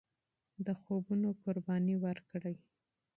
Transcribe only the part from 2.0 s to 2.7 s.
ورکړئ.